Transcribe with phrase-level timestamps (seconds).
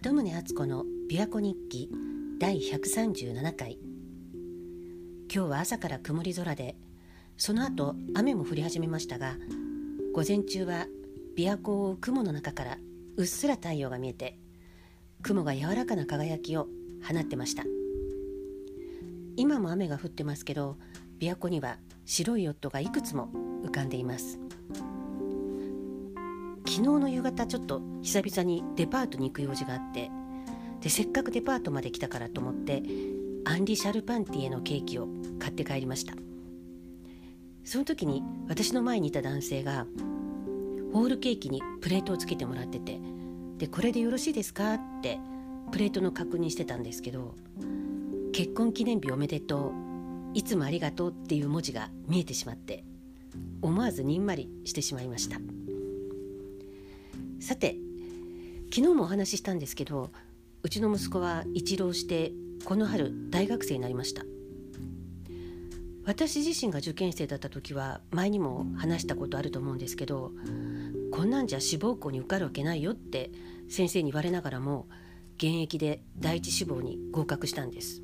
[0.00, 1.90] 鳩宗敦子の琵琶湖日記
[2.38, 3.78] 第137回。
[5.28, 6.76] 今日は朝から曇り空で
[7.36, 9.34] その後雨も降り始めましたが
[10.14, 10.86] 午前中は
[11.36, 12.78] 琵琶湖を雲の中から
[13.16, 14.38] うっすら太陽が見えて
[15.24, 16.68] 雲が柔らかな輝きを
[17.02, 17.64] 放ってました。
[19.34, 20.76] 今も雨が降ってますけど
[21.18, 23.30] 琵琶湖には白いヨットがいくつも
[23.64, 24.38] 浮かんでいます。
[26.78, 30.12] 昨日の夕方ちょっと久々にデパートに行く用事があって
[30.80, 32.84] でせっかくデパートまで来たからと思って
[33.46, 35.08] アンリ・シャルパンティエのケーキを
[35.40, 36.14] 買って帰りました
[37.64, 39.86] その時に私の前にいた男性が
[40.92, 43.00] ホールケーキにプレートをつけてもらってて
[43.56, 45.18] でこれでよろしいですかって
[45.72, 47.34] プレートの確認してたんですけど
[48.32, 49.72] 結婚記念日おめでとう
[50.32, 52.84] いつもありがとうっていう文字が見えてしまって
[53.62, 55.40] 思わずにんまりしてしまいました。
[57.48, 57.76] さて
[58.70, 60.10] 昨日もお話ししたんですけど
[60.62, 62.30] うちの息子は一浪して
[62.66, 64.22] この春大学生になりました。
[66.04, 70.30] 私自身が受験生だった時は前にも話したことあると思うんですけど
[71.10, 73.30] こんなんじゃ志望校に受かるわけないよって
[73.70, 74.86] 先生に言われながらも
[75.38, 78.02] 現役で第一志望に合格したんです。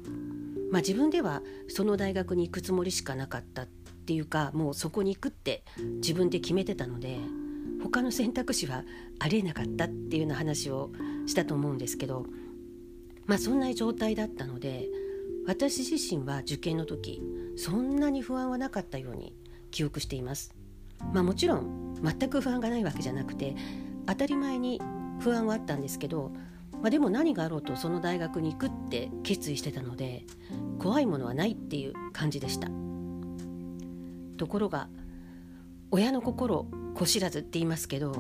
[0.71, 3.67] まあ自分ではその大学に行くつもりしかなかったっ
[4.07, 5.65] ていうかもうそこに行くって
[5.97, 7.19] 自分で決めてたので
[7.85, 8.83] 他の選択肢は
[9.19, 10.91] ありえなかったっていうような話を
[11.27, 12.25] したと思うんですけど
[13.27, 14.87] まあそんな状態だったので
[15.47, 17.23] 私自身は受験の時
[17.57, 19.35] そんなに不安はなかったように
[19.71, 20.55] 記憶しています。
[21.13, 23.55] まあ、もちろん全く不安がないわけじゃなくて
[24.07, 24.81] 当たり前に
[25.21, 26.33] 不安はあったんですけど、
[26.73, 30.25] まあ、でも何があろうとその大学に行くって決意してたので
[30.79, 32.71] 怖いものはないっていう感じでした。
[34.39, 34.89] ところが
[35.91, 38.15] 親の心子知らずって言いますけど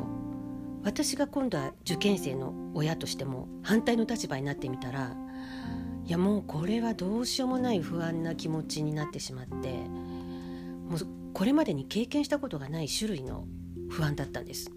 [0.83, 5.17] 私が今度は受験生の親としても反対の立場になってみたら
[6.05, 13.47] いやもうこれはどうしようもない不安な気持ちになってしまってもうこれまでに経験したことがない種類の
[13.89, 14.71] 不安だったんです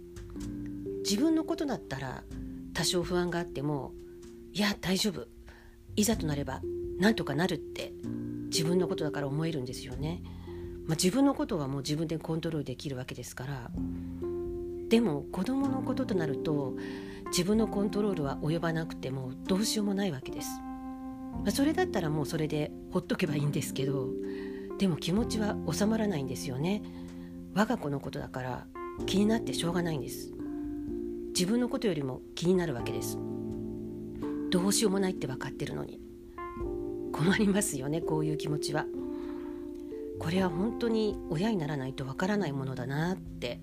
[1.03, 2.23] 自分のことだったら
[2.73, 3.91] 多少不安があっても
[4.53, 5.27] いや大丈夫
[5.95, 6.61] いざとなれば
[6.99, 7.93] なんとかなるって
[8.49, 10.23] 自分のことだから思えるんですよね。
[10.87, 13.71] まあ、自分のことはもう自分でコントロールできるわけですから
[14.89, 16.75] でも子どものこととなると
[17.27, 20.47] 自分のコントロールは及ばなくてもどうしようもないわけです。
[20.59, 24.07] まあ、それだったらもうそれでほっとけばいいんですけど
[24.79, 26.81] でも気持ちは収まらないんですよね。
[27.53, 28.67] 我が子のことだから
[29.05, 30.31] 気になってしょうがないんです。
[31.29, 33.19] 自分のことよりも気になるわけです。
[34.49, 35.99] どうしようもないって分かってるのに
[37.11, 38.85] 困りますよねこういう気持ちは。
[40.19, 43.61] これは本当に親にならないとわからないものだなって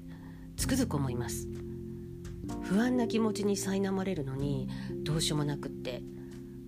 [0.56, 1.48] つくづく思います。
[2.62, 4.68] 不安な気持ちに苛まれるのに
[5.02, 6.02] どうしようもなくって。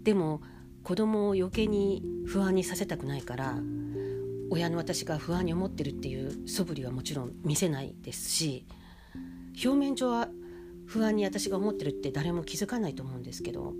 [0.03, 0.41] でも
[0.85, 3.59] 子供を余計に不安にさせたくないから
[4.51, 8.65] 親の私が不安に思ってるっていう素振りはもちろん見せないですし
[9.65, 10.29] 表面上は
[10.87, 13.75] 不安に私が思ってるって誰も気づかないと思うんですけど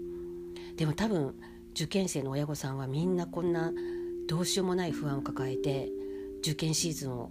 [0.77, 1.37] でも多分
[1.71, 3.73] 受験生の親御さんはみんなこんな
[4.27, 5.89] どうしようもない不安を抱えて
[6.41, 7.31] 受験シーズンを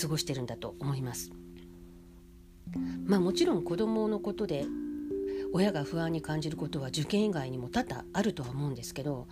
[0.00, 1.32] 過ごしてるんだと思います。
[3.06, 4.64] まあもちろん子どものことで
[5.52, 9.26] 親が不安に感じることは受験以外にも多々あるとは思うんですけど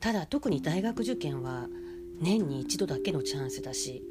[0.00, 1.66] ただ特に大学受験は
[2.20, 4.02] 年に一度だけのチャンスだし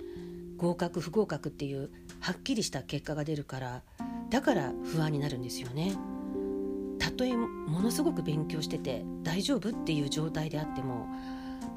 [0.57, 3.83] 合格不合格っていうはっきりした結果が出るから
[4.29, 5.95] だから不安になるんですよね。
[6.97, 11.07] たとえものすごく勉強してて大丈夫っていう状態であっても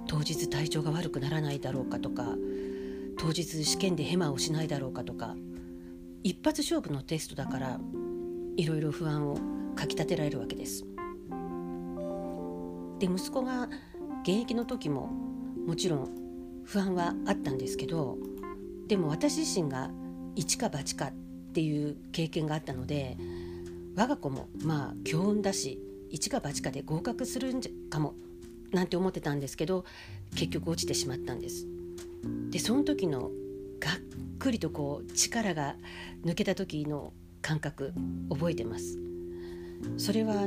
[0.06, 2.36] 当日体調が悪くならないだろうかとか
[3.18, 5.34] 当日試験でヘマをしないだろうかとか
[6.22, 7.80] 一発勝負のテストだから
[8.56, 9.38] いろいろ不安を
[9.74, 10.84] かきたてられるわけです。
[12.98, 13.68] で息子が
[14.22, 15.06] 現役の時も
[15.66, 18.16] もちろん不安はあったんですけど
[18.88, 19.90] でも私自身が
[20.34, 21.12] 一か八かっ
[21.52, 23.16] ていう経験があったので
[23.96, 25.78] 我が子もまあ強運だし
[26.10, 28.14] 一か八かで合格するんじゃかも
[28.76, 29.84] なんて思ってたんですけど
[30.34, 31.66] 結局落ちてしまったんです。
[32.50, 33.30] でその時の
[33.80, 33.94] がっ
[34.38, 35.76] くりとこう力が
[36.24, 37.94] 抜けた時の感覚
[38.30, 38.98] 覚えてます。
[39.96, 40.46] それは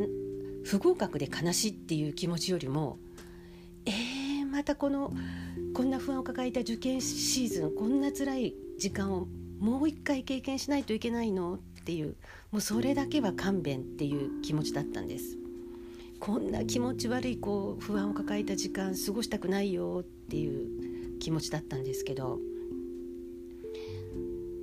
[0.63, 2.99] 不合格で悲しいっていう気持ちよりも
[3.85, 5.11] えー、またこの
[5.73, 9.27] こんな不安を抱えた受験シーズンこんな辛い時間を
[9.59, 11.55] もう一回経験しないといけないの？
[11.55, 12.15] っていう
[12.51, 15.37] もうそれだけは勘弁っていう気持ちだったんです。
[16.19, 22.39] こんな気持ち悪いこう不安を抱えた時間過ごしたくないよっていう気持ちだったんですけど。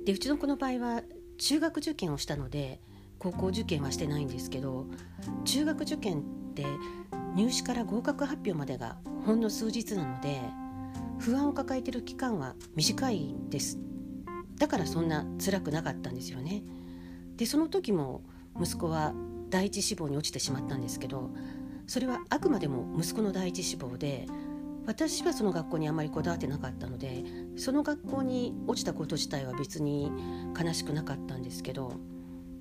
[0.05, 1.03] でうちの子の場合は
[1.37, 2.79] 中学受験をしたので
[3.19, 4.87] 高校受験はしてないんですけど
[5.43, 6.23] 中学受験っ
[6.53, 6.65] て
[7.35, 10.39] 入試から合格発表までがほんの数日なので
[11.19, 13.79] 不安を抱えてる期間は短いです。
[14.57, 16.63] だからそんな辛くなかったんですよね。
[17.35, 18.21] でその時も
[18.59, 19.13] 息子は
[19.49, 21.31] 第一志望に落ちてしまったんですけど
[21.87, 24.27] それはあくまでも息子の第一志望で
[24.85, 27.23] 私はその学校にあまりこだわってなかったので
[27.57, 30.11] その学校に落ちたこと自体は別に
[30.57, 31.93] 悲しくなかったんですけど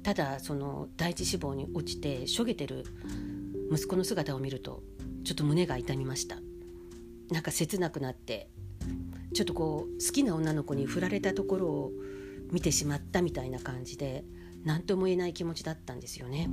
[0.02, 2.84] ただその第一志望に落ちてしょげてる
[3.72, 4.82] 息子の姿を見ると
[5.24, 6.36] ちょっと胸が痛みました。
[7.30, 8.48] なんか切なくなって
[9.34, 11.92] ちょっとこう好きな女の子に振られたところを
[12.52, 14.24] 見てしまったみたいな感じで
[14.66, 16.50] 何とも言えない気持ちだったんですよね。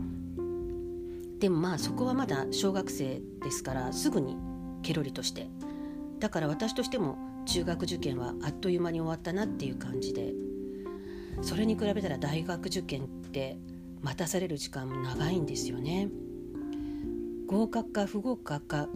[1.40, 4.38] でもまあそこはまだ小学生ですからすぐに
[4.84, 5.48] ケロリとして。
[6.20, 10.34] だから私としても中学受験はあっという間に終わったなっていう感じで。
[11.42, 13.58] それに比べたら大学受験って
[14.02, 16.10] 待たされる時間も長いんですよね。
[17.48, 18.88] 合格か不合格か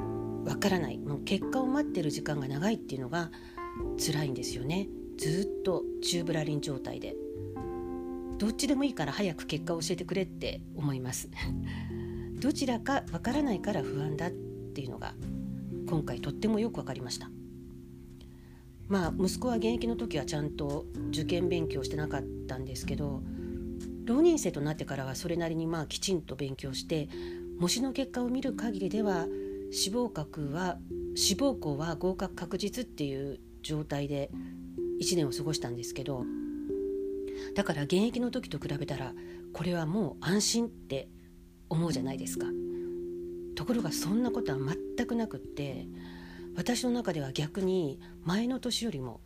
[0.45, 0.99] わからない。
[0.99, 3.31] もう結果を待ってる時間が長いっていうのが
[3.97, 4.87] 辛いんですよね。
[5.17, 7.15] ずっとチューブラリン状態で。
[8.37, 11.29] どっちでもいいから早く結果を教えてくれって思います。
[12.39, 15.15] どちらかわからないから不安だっていうのが
[15.87, 17.31] 今回とってもよく分かりました。
[18.87, 23.21] まあ息子は現役の時はちゃんと受験勉強してなかったんですけど
[24.05, 27.09] 浪人生となってからはそれなりにまあきちんと勉強して
[27.59, 29.27] 模試の結果を見る限りでは
[29.71, 30.79] 志望格は
[31.15, 34.31] 志望校は合格確実っていう状態で
[35.01, 36.23] 1年を過ごしたんですけど
[37.55, 39.13] だから現役の時と比べたら
[39.53, 41.07] これはもう安心って
[41.69, 42.47] 思うじゃないですか。
[43.55, 45.87] ところがそんなことは全くなくって
[46.55, 49.19] 私の中では逆に前の年よりも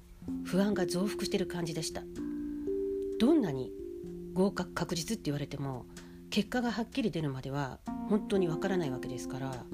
[0.46, 2.02] 不安が増幅してる感じでした
[3.20, 3.72] どんなに
[4.34, 5.86] 合格確実って言われても
[6.30, 7.80] 結果がはっきり出るまでは
[8.10, 9.66] 本当にわからないわけですから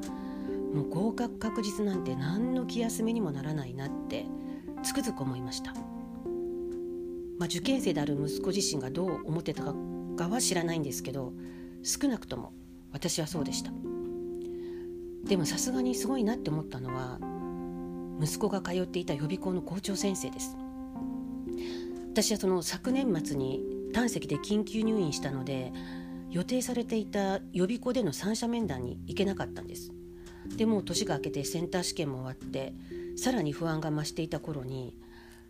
[0.73, 4.25] もう合格確実なんて何の気休めにもならないなって
[4.83, 5.73] つくづく思いました、
[7.39, 11.33] まあ、受験生である息子自身がどう思ってたかは知らないんですけど
[11.83, 12.53] 少なくとも
[12.91, 13.71] 私はそうでした。
[15.27, 17.19] でもさすがにすごいなって思ったのは
[18.21, 20.55] 息子が通っていた予備校の校長先生です
[22.13, 23.61] 私はその昨年末に
[23.93, 25.71] 胆石で緊急入院したので
[26.29, 29.91] 予定されていた予備校での三者面談に行けなかったんです
[30.55, 32.73] でも年が明けてセンター試験も終わって
[33.17, 34.97] さらに不安が増していた頃に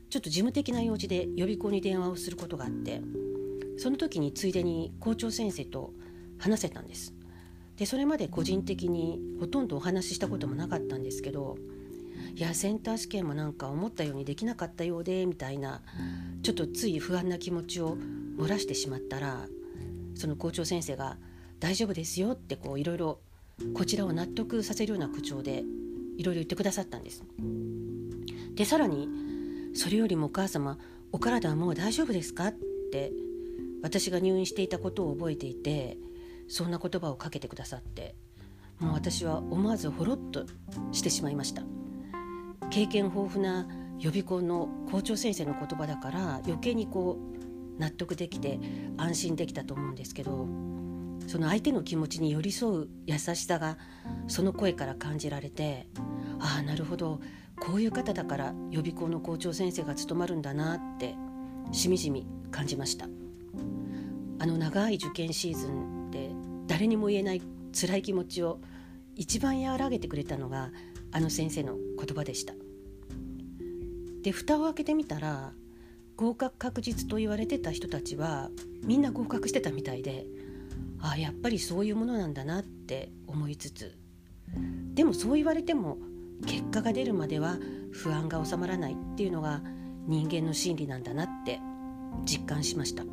[0.09, 3.01] ちょっと事務的な用事で予備校に電話をすることがあって
[3.77, 5.93] その時についでに校長先生と
[6.39, 7.13] 話せたんです
[7.77, 11.57] でそれまで個人的にほとんどお話ししたこともなかったんですけど
[12.35, 15.81] いやセンター試験もなんか思ったようにできなかったようでみたいな
[16.41, 17.97] ちょっとつい不安な気持ちを
[18.37, 19.47] 漏らしてしまったら
[20.15, 21.17] その校長先生が
[21.59, 23.19] 「大丈夫ですよ」ってこういろいろ
[23.73, 25.63] こちらを納得させるような口調で
[26.17, 27.23] いろいろ言ってくださったんです。
[28.55, 29.07] でさらに
[29.77, 30.77] 「それよりもお母様
[31.11, 32.55] お体はもう大丈夫ですか?」っ
[32.91, 33.13] て
[33.83, 35.97] 私が入院していたことを覚えていて
[36.47, 38.15] そんな言葉をかけてくださって
[38.79, 40.45] もう私は思わずほろっと
[40.91, 41.63] してしまいました
[42.69, 43.67] 経験豊富な
[43.99, 47.17] 予備校の校長先生の言葉だから余計にこ
[47.77, 48.59] う納得できて
[48.97, 50.47] 安心できたと思うんですけど
[51.27, 53.77] その相手の気持ちに寄り添う優しさが
[54.27, 55.87] その声から感じられて
[56.39, 57.19] ああなるほど
[57.59, 61.15] こういう方だから予備校の校長先生が務まるんだなって
[61.71, 63.07] しみじみ感じました。
[64.39, 66.31] あの長い受験シーズンで
[66.67, 67.41] 誰にも言えない
[67.73, 68.59] 辛い気持ちを
[69.15, 70.71] 一番和らげてくれたのが
[71.11, 72.53] あの先生の言葉でした。
[74.21, 75.53] で蓋を開けてみたら
[76.15, 78.49] 合格確実と言われてた人たちは
[78.83, 80.25] みんな合格してたみたいで
[80.99, 83.95] ああやっぱりそういうものなんだなって思いつつ
[84.93, 85.97] でもそう言われても
[86.45, 87.57] 結果が出るまでは
[87.91, 89.61] 不安が収まらないっていうのが
[90.05, 91.59] 人間の心理なんだなって
[92.25, 93.03] 実感しました。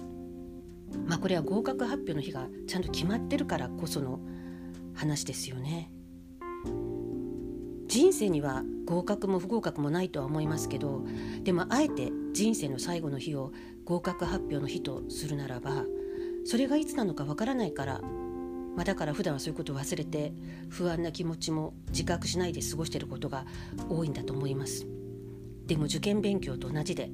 [1.07, 4.21] まあこれは合格発表の日がちゃんと決まってるからこその
[4.95, 5.91] 話ですよね。
[7.87, 11.05] 人生には合格も不合格もないとは思いますけど
[11.43, 13.53] でもあえて人生の最後の日を
[13.85, 15.85] 合格発表の日とするならば
[16.45, 18.01] それがいつなのかわからないから、
[18.77, 20.33] まあ、だから普段はそういうことを忘れて
[20.69, 23.47] 不安な気持ちも自覚しないで過ごしていることが
[23.89, 24.87] 多いんだと思います。
[25.67, 27.11] でも受験勉強と同じで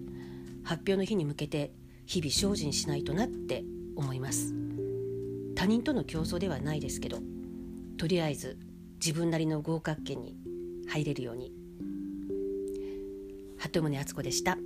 [0.63, 1.73] 発表の日に向けて
[2.07, 3.65] 日々精進しないとなって
[3.95, 4.55] 思います。
[5.55, 7.19] 他人との競争ではないですけど
[7.99, 8.59] とりあえず
[9.05, 10.37] 自分なりの合格圏に
[10.89, 11.53] 入れるように。
[13.59, 14.57] 鳩宗敦子でした。